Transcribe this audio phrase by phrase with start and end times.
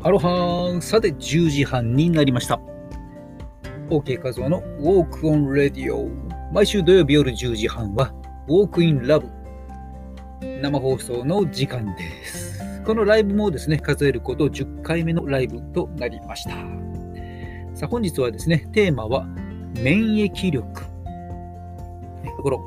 [0.00, 2.60] アロハーさて10時半になりました。
[3.90, 6.08] OK 画像の Walk on Radio
[6.52, 8.14] 毎週土曜日夜10時半は
[8.46, 9.28] Walk in Love
[10.60, 12.62] 生放送の時間です。
[12.84, 16.50] このライブもですね数えること10回目のライブとなりました。
[17.74, 19.26] さあ本日はですねテーマは
[19.82, 20.82] 免疫力。
[22.36, 22.60] ところ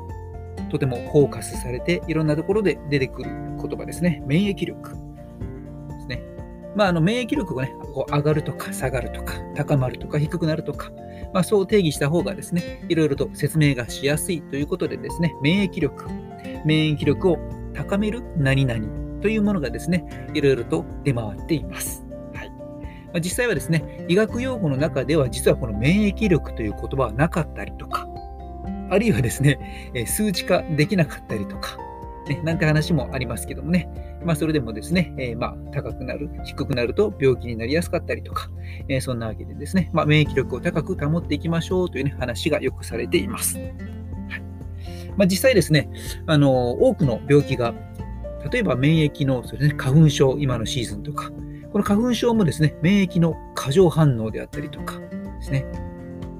[0.70, 4.22] とてもフォーカスされていろんなところで出てくる言葉ですね。
[4.26, 5.11] 免疫力。
[6.74, 10.90] まあ、あの免疫力がね、こう上がるとか下がるとか、高まるとか低くなるとか、
[11.32, 16.06] まあ、そう定義した方がですね、いろいろと説明がしやすいということでですね、免疫力、
[16.64, 17.38] 免疫力を
[17.74, 22.04] 高める何々というものがですね、いろいろと出回っています。
[22.34, 22.56] はいま
[23.16, 28.08] あ、実際はですね、医学用語の中では実はこの免疫力という言葉はなかったりとか、
[28.90, 31.78] あるいはですね、数値化できなかったりとか、
[32.28, 33.88] ね、なんて話もありますけどもね、
[34.24, 38.50] まあ、それでもですね、えー、まあ、高くなる、低くなると病気になりやすかったりとか、
[38.88, 43.58] えー、そんなわけでですね、まあ、免疫力を高く保っていきましょうという、ね、話がよくされています。
[43.58, 43.72] はい。
[45.16, 45.90] まあ、実際ですね、
[46.26, 47.74] あの多くの病気が、
[48.50, 51.30] 例えば免疫のそれ、ね、花粉症、今のシーズンとか、
[51.72, 55.08] この花粉症もですね、免疫の過剰反応であったりとかで
[55.40, 55.66] すね、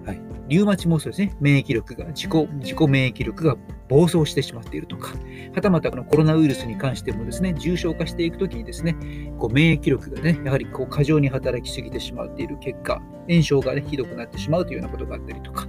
[0.04, 0.20] はい。
[0.48, 3.56] リウマチもそうですね、免疫力が、自己、自己免疫力が
[3.92, 5.12] 暴走してしまっているとか、
[5.54, 8.96] はたまたこのコロナウイルスに関してもですね、重症化していくときにですね、
[9.38, 15.68] こう免疫力がね、やはりこう過剰に働きすぎてしまっている結果、炎症がね、ひどくなってしまうというようなことがあったりとか、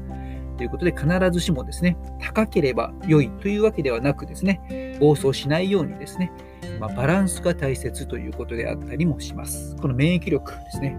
[0.55, 6.31] ということで必ずしもですね、高ければ良いというわけではなくですね、暴走しないようにですね、
[6.79, 9.75] まあ、バランスが大切ということであったりもします。
[9.77, 10.95] この免疫力ですね、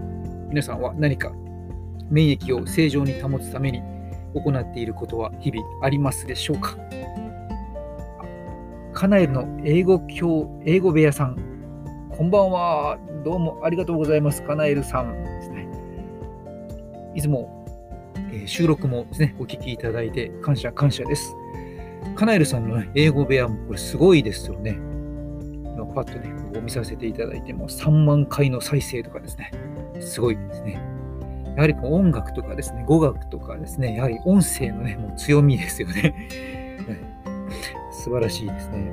[0.49, 1.31] 皆さんは何か
[2.11, 3.81] 免疫を正常に保つために
[4.35, 6.77] 行っていることは日々ありますでしょうか？
[8.95, 11.35] カナエルの英語教、英語部屋さん、
[12.11, 12.97] こんばんは。
[13.25, 14.41] どうもありがとうございます。
[14.41, 15.67] カナエルさんですね。
[17.13, 17.65] いつも、
[18.31, 21.35] えー、収録もですね、お聞きいただいて感謝感謝です。
[22.15, 24.79] カナエルさんの、ね、英語部屋もこれすごいですよね。
[25.75, 29.51] 今パッとね、こう見させていただいても3万回の再生とかですね。
[29.99, 30.81] すごいですね。
[31.57, 36.29] やはりこう音楽とかですね、語学とかですね、やはり音声のね、もう強みですよね。
[38.05, 38.91] 素晴らしいですね。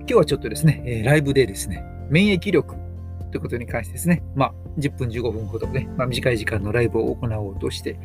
[0.00, 2.74] 今日はちょっとですね、えライブでですね、免疫力
[3.30, 8.00] ということに関してですね、まあ、10分15分ほどね、まあ、短い時間のライブを行おうとして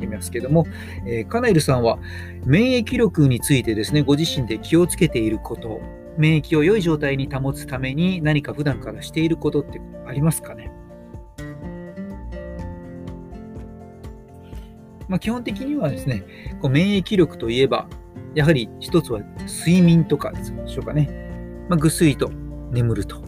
[0.00, 0.64] いますけども、
[1.08, 1.98] えー、カナエルさんは
[2.46, 5.80] 免疫力についてですね、ご自身で気をつけていること、
[6.16, 10.70] 免疫を良い状態に保つために何か普段からしていることってありますかね？
[15.08, 16.22] まあ、基本的にはですね、
[16.62, 17.88] こう免疫力といえば、
[18.34, 21.08] やはり一つは睡眠とかでしょうかね。
[21.68, 22.30] まあ、ぐっすりと
[22.70, 23.22] 眠ると。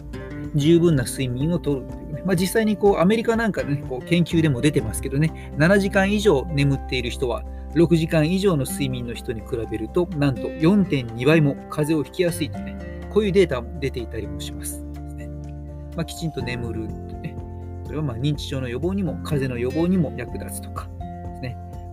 [0.55, 2.23] 十分な睡眠をとるというね。
[2.25, 7.45] まあ、実際にこうアメリカなんかでね、こう研究でも出てますけどね、7時間以上眠っている人は、
[7.75, 12.77] 6時間以上の睡眠の人に比べると、なんと4.2倍も風邪をひきやすいとね、
[13.11, 14.83] こういうデータも出ていたりもします。
[15.95, 17.37] まあ、きちんと眠るとね、
[17.85, 20.89] それはま認知症の予防にも、風邪の予防にも役立つとか、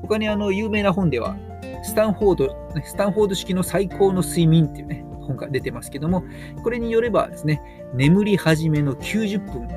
[0.04, 1.38] 他にあの有名な本では、
[1.84, 6.24] スタンフォード、スタンフォード式の最高の睡眠っていうね、本が出てますけども、
[6.64, 7.62] これによればですね、
[7.94, 9.68] 眠り始めの90分、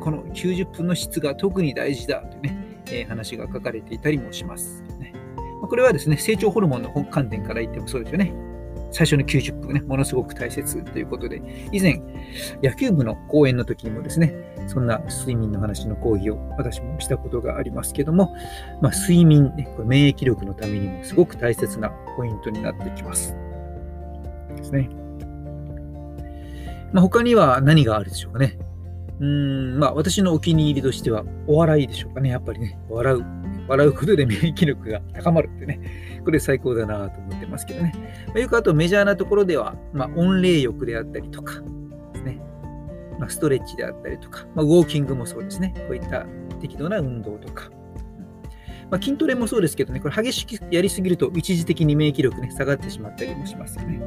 [0.00, 4.82] この90分の質が特に大事だというね、え、話が書かれていたりもします、
[5.68, 8.32] これはですね、成長ホルモンの観点から言ってもそうですよね。
[8.94, 12.00] 最初の90分ね、ものすごく大切ということで、以前、
[12.62, 14.32] 野球部の講演の時にもですね、
[14.68, 18.36] そんな睡眠の話の講義を私もしたことがありますけども、
[18.80, 23.34] まあ、睡眠、ね、これ免疫力のためにもすごく大切なポイントになってきます。
[24.56, 24.88] ですね。
[26.92, 28.56] まあ、他には何があるでしょうかね。
[29.18, 32.30] うん、まあ私のお気に入りとしてはお笑いでしょうかね。
[32.30, 33.43] やっぱりね、笑う。
[33.68, 36.20] 笑うことで免疫力が高まるってね。
[36.24, 37.92] これ最高だなと思ってますけどね。
[38.28, 41.60] まあ、よくあとメジャーなところでは、まあ、温冷浴であったりとか
[42.12, 42.40] ですね。
[43.18, 45.74] まあ、ストレッチであったりとか、まあ、ウォーキングもそうですね。
[45.86, 46.26] こういった
[46.60, 47.70] 適度な運動とか。
[48.90, 54.00] まあ、筋トレもそうですけどね、これ激しくやりすぎると一時的に免疫力ね、下がってしまったりもしますよね。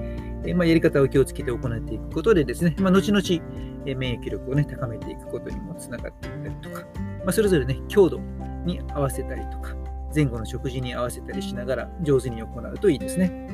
[0.45, 3.21] えまあ、やり方を気をつけて行っていくことでですね、まあ、後々、
[3.86, 6.86] え免疫力をね、高めていくことにもつながっていったりとか、
[7.19, 8.19] まあ、それぞれね、強度
[8.68, 9.75] に合わせたりとか、
[10.14, 13.50] 前後の食事に合わせたりしながら上手に行うといいですね。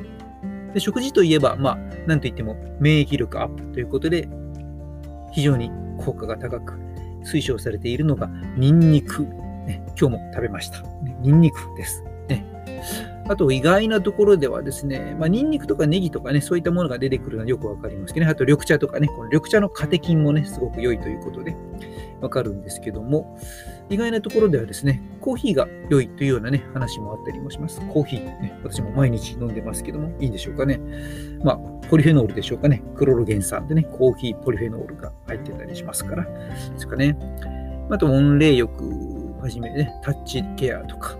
[0.74, 1.76] で食事といえば、まあ、
[2.06, 4.28] なんといっても免疫力アップということで、
[5.32, 6.74] 非常に効果が高く
[7.24, 9.22] 推奨されているのがニンニク。
[9.66, 10.82] ね、今日も食べました。
[11.20, 12.04] ニンニクです。
[12.28, 12.44] ね。
[13.26, 18.32] あと意外なところではですね、まあ、ニンニクとかネギとかね、そういったものが出てくるのはよくわかりますけどね。
[18.32, 21.56] あと緑茶とかね、この緑茶のカテキンもね、すごく良いということで
[22.24, 23.38] わかるんですけども、
[23.90, 27.80] 意外なところではですね、コーヒーが良いというようなね、話もあったりもします。
[27.92, 30.80] コーヒー、ね、私も毎日飲んでますけども、いいんでしょうかね。
[31.44, 31.56] まあ、
[31.88, 32.82] ポリフェノールでしょうかね。
[32.96, 36.24] クロロゲン酸でね、コーヒーポリフェノールが入ってたりしますから。
[36.24, 36.30] で
[36.78, 37.16] すかね。
[37.90, 38.84] あと、温冷浴
[39.40, 41.18] はじめね、タッチケアとか、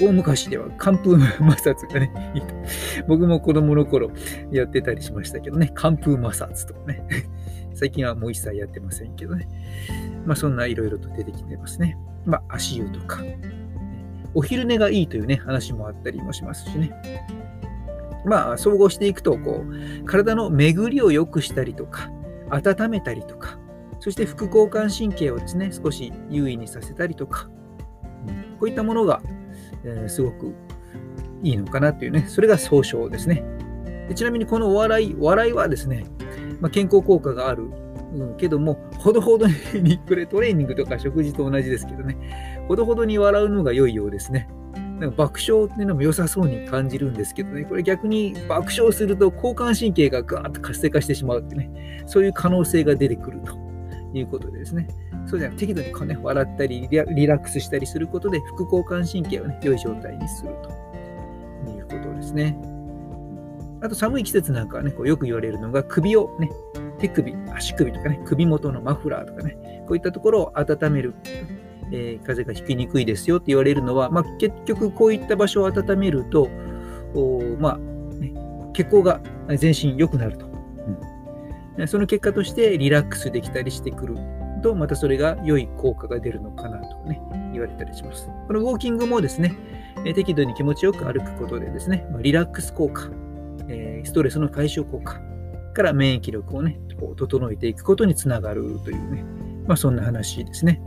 [0.00, 2.42] 大昔では寒風摩擦がね、
[3.08, 4.10] 僕も子供の頃
[4.50, 7.06] やってたりしましたけどね、寒風摩擦とかね、
[7.74, 9.48] 最近はもう一切やってませんけどね、
[10.26, 11.96] まあそんないろいろと出てきてますね。
[12.26, 13.22] まあ足湯とか、
[14.34, 16.90] お昼寝がいいというね、話もあったりもしますしね。
[18.26, 22.10] まあ総合していくと、こう、体の巡りを良くしたりとか、
[22.50, 23.58] 温めたりとか、
[24.00, 27.48] そして副交感神経をですね、少し優位にさせたりとか、
[28.58, 29.22] こういったものが
[29.84, 30.54] え、すごく
[31.42, 33.44] いいのかなというね、それが総称ですね。
[34.08, 36.04] でちなみにこのお笑い、笑いはですね、
[36.60, 37.64] まあ、健康効果がある、
[38.14, 42.16] うん、けども、ほどほどに、これトレーニングとか食事と同じですけどね、
[42.68, 44.48] ほどほどに笑うのが良いようですね。
[44.98, 53.58] なんか爆笑っていうのも良さそうに感じるんですけどね、これ逆に爆笑すると交感神経がガーッと活性化してしまうってね、そういう可能性が出てくると
[54.14, 54.88] いうことでですね、
[55.26, 62.56] そうじゃなく適度にこう、ね、笑ったりリラックスしたりすることで副交感神経を、ね、良い状態にするということですね。
[63.82, 66.50] あと寒い季節なんかはね、こうよく言われるのが首をね、
[66.98, 71.14] 手首、足首とかね、首元のマフラーとかね、こういったところを温める、
[71.92, 76.48] えー、風邪がひきにくいですよって言われるのは、まあ、結局こういった場所を温めると、
[77.60, 78.32] まあね、
[78.72, 79.20] 血行が
[79.56, 80.46] 全身良くなると。
[81.76, 84.16] うん、その結果としてリラックスできたりしてくる
[84.66, 87.22] と、またそれが良い効果が出るのかなとね、
[87.52, 88.28] 言われたりします。
[88.48, 89.54] このウォーキングもですね、
[90.14, 93.08] 適度に気持ちよく歩くことでですね、リラックス効果、
[94.04, 95.20] ストレスの解消効果
[95.72, 99.24] から免疫力をね、こう整えていくことにつながるというね、
[99.68, 100.82] まあ、そんな話ですね。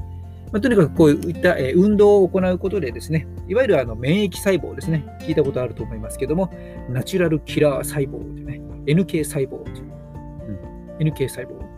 [0.51, 6.51] まあ、とにかくこういった運動を行うことでですね、いわゆるあの免疫細胞ですね、聞いたことあると思いますけども、
[6.89, 9.91] ナチュラルキラー細胞というね、NK 細胞という、
[10.99, 11.69] うん、NK 細胞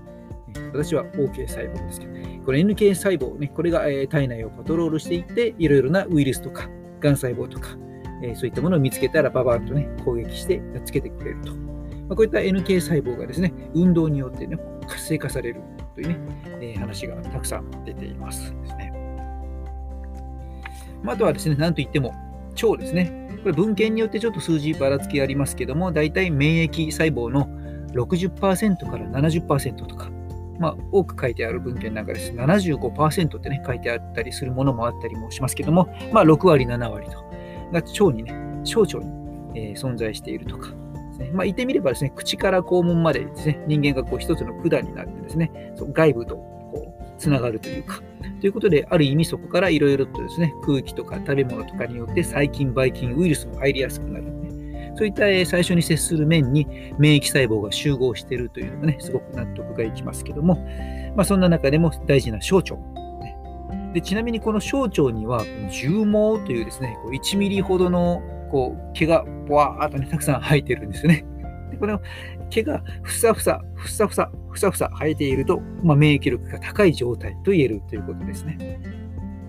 [0.73, 2.13] 私は OK 細胞ですけど、
[2.45, 6.69] これ NK 細胞ね、これが、え体内をパトロールしていって、いろいろなウイルスとか、
[6.99, 7.77] がん細胞とか、
[8.23, 11.53] えそういったものを見つけたらババッとね、攻撃してやっつけてくれると。
[12.07, 14.57] ま、こういった NK 細胞がですね、運動によってね、
[14.87, 15.61] 活性化される
[15.95, 16.17] というね、
[16.61, 18.93] え話がたくさん出ていますですね。
[21.03, 22.13] まあ、あとはですね、なんといっても、
[22.61, 23.21] 腸ですね。
[23.41, 27.47] これ文献によってちょっと数字ばらつきありますけども、大体免疫細胞の
[27.93, 30.11] 60%から70%とか、
[30.61, 32.31] まあ、多く書いてある文献なんかです。
[32.31, 37.17] 75%ってね、書いてあったりするものもあったりもしますけども、まあ、6割、7割と、
[37.71, 39.05] が腸にね、小腸に、
[39.55, 40.75] えー、存在しているとかで
[41.13, 41.31] すね。
[41.33, 47.99] まあ、言ってみればですね、口から肛門までですね、人間がこう一つの管になってですね、そ外部とこう、つながるというか、
[48.39, 54.40] ということで、ある意味そこからいろいろとですね、空気とか食べ物とかによって細菌、ばい菌、ウイルスも入りやすくなる。
[55.01, 56.67] そういった最初に接する面に
[56.99, 60.63] 免疫細胞が集合しているというのがね、すごく納得がいきますけども、
[61.15, 62.75] まあ、そんな中でも大事な小腸。
[63.95, 71.25] でちなみにこの小腸には、重毛というですね、こう1ミリほどのこう毛がボワーっとね、たくさん生えてるんですよね。
[71.71, 71.99] でこの
[72.51, 78.79] 毛がふさふさ、ふさふさ、ふさふさ生えていると、まあ、免疫力が高い状態と言えるということですね。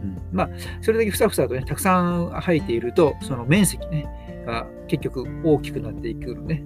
[0.02, 4.06] うん、まあ、それだけふさふさとね、たくさん生えていると、その面積ね、
[4.44, 6.62] が結局大きくなっていくので、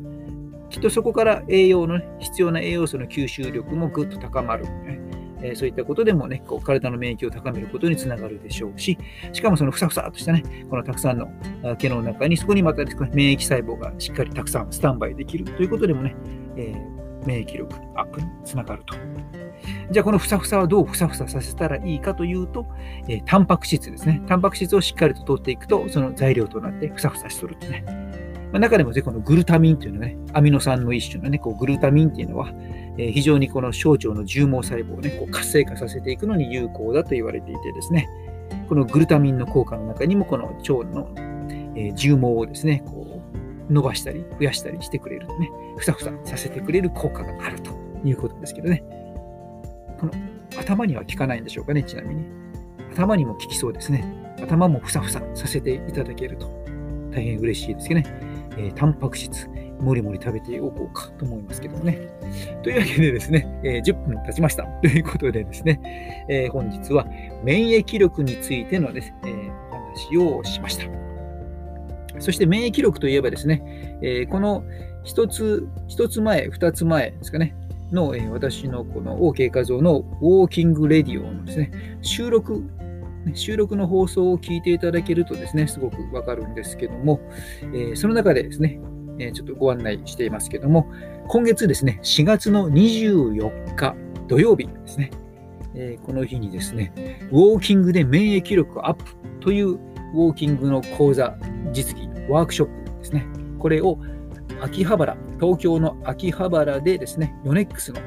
[0.71, 5.00] きっとそこから栄養の、ね、必要な栄養素の吸収力もぐっと高まる、ね。
[5.42, 8.99] えー、そういったことでもね、こう体の免疫を高めることにつながるでしょうし、
[9.33, 11.28] しかもそのふさふさとしたね、このたくさんの
[11.76, 16.16] 毛の中に、そこにまた、免疫細胞がしっかりたくさんスタンバイできるということでもね、
[16.56, 18.95] えー、免疫力アップにつながると。
[19.90, 22.66] じゃあこのふさふさはどうふさふささせたらいいかというと、
[23.09, 24.21] えー、タンパク質ですね。
[24.26, 27.85] タンパク質をしっかりと取っていくと、その材料となってふさふさしとるとね。
[28.52, 32.52] まあ、中でも、ね、このグルタミンというのはね、アミノ酸の一種のね、こうグルタミンっていうのは、
[32.99, 38.09] えー、非常にこの小腸の重毛細胞をね、こう活性化させていくのに有効だと言われていてですね、
[38.69, 41.09] このグルタミンの効果の中にも、この腸の、
[41.76, 43.23] えー、重毛をですね、こ
[43.69, 47.73] う伸ばしたり増やしたりしてくれるとね、ふさふささせてくれる効果があると
[48.05, 48.83] いうことですけどね。
[49.99, 50.12] この
[50.59, 52.25] 頭には効かないんでしょうかね、ちなみに。
[52.95, 54.05] 頭にも効きそうですね。
[54.43, 56.49] 頭もふさふささせていただけると
[57.11, 58.37] 大変嬉しいですけどね。
[58.59, 59.49] えー、タンパク質、
[59.81, 62.09] もりもり食べておこうかと思いますけどもね。
[62.62, 64.65] というわけでですね、えー、10分経ちました。
[64.83, 67.07] ということでですね、えー、本日は
[67.45, 70.85] 免疫力についてのです、ね、えお話をしました。
[72.19, 74.65] そして免疫力といえばですね、え、この
[75.05, 77.55] 1つ、1つ前、2つ前ですかね、
[77.93, 82.62] の、えー、私のこの OK 画像のウォーキングレディオのですね、収録、
[83.35, 87.21] 収録の放送を聞いていただけるとですね、すごくわかるんですけども、
[87.62, 88.81] えー、その中でですね、
[89.19, 90.90] えちょっとご案内していますけども、
[91.28, 93.95] 今月ですね、4月の24日
[94.28, 95.11] 土曜日ですね、
[95.75, 96.93] えこの日にですね、
[97.33, 99.05] ウォーキングで免疫力アップ
[99.40, 101.37] というウォーキングの講座、
[101.73, 103.26] 実技、ワークショップですね、
[103.59, 103.99] これを
[104.61, 108.00] 秋葉原、東京の秋葉原でですね、ヨネックスの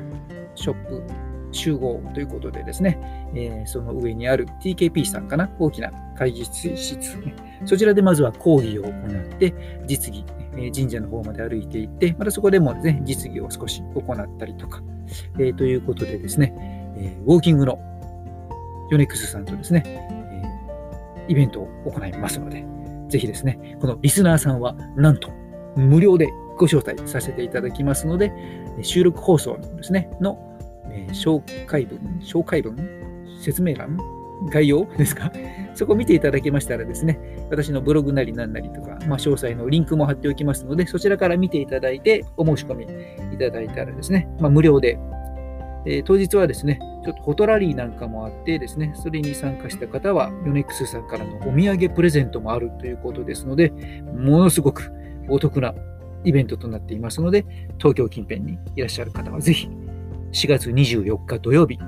[0.56, 1.04] ショップ
[1.52, 3.00] 集合ということでですね、
[3.34, 9.54] えー、その上にある TKP さんかな、大きな会議室、ね、そちらでまずは講義を行って、
[9.88, 14.82] 実技、えー、神社の方まで歩いていって、またそこでもですね、実技を少し行ったりとか、
[15.38, 16.54] えー、ということでですね、
[16.98, 17.80] えウォーキングの
[18.92, 22.66] ヨネックスさんとですね、えイベントを行いますので、
[23.08, 25.32] ぜひですね、このリスナーさんはなんと
[25.76, 26.28] 無料で
[26.60, 28.32] ご招待させていただきますので、
[28.82, 30.38] 収録放送のですね、の、
[30.92, 32.76] え、紹介文、紹介文、
[33.42, 33.98] 説明欄、
[34.52, 35.32] 概要ですか？
[35.74, 37.18] そこを見ていただけましたらですね、
[37.50, 42.84] 私のブログなりなんなりとか、まあ、詳細のリンクも貼っておきますので、そちらから見ていただいて、お申し込み
[43.34, 45.00] いただいたらですね、まあ、無料で、
[45.86, 53.72] えー、当日はですね、ちょっとフォトラリーなんかもあってですね、それに参加した方は、ヨネックスさんからのお土産プレゼントもあるということですので、
[54.14, 54.92] ものすごく
[55.30, 55.74] お得な
[56.24, 57.46] イベントとなっていますので、
[57.78, 59.68] 東京近辺にいらっしゃる方はぜひ、
[60.32, 61.80] 4月24日土曜日、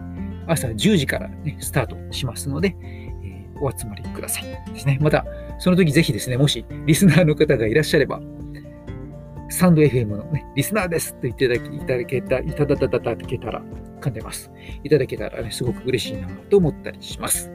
[0.48, 4.44] 朝10時から、ね、スタートしますので、えー、お集まりください。
[4.74, 4.98] ですね。
[5.02, 5.26] また、
[5.60, 8.20] その時ぜひですね、もしリスナーの方がいらっしゃれば、
[9.50, 13.62] サンド FM の、ね、リスナーですと言っていただけた、いただたたけたら、
[14.00, 14.52] 噛んでます。
[14.84, 17.52] いただけたらね、すごく嬉しいなと思ったりします。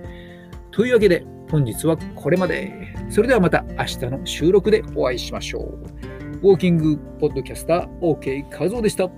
[0.71, 2.95] というわけで、本日はこれまで。
[3.09, 6.06] それではまた明日の収録でお会いしましょう。
[6.43, 9.09] ウォーキングポッドキャスター OK 和夫でした。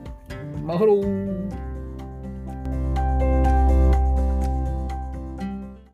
[0.65, 1.68] マハロー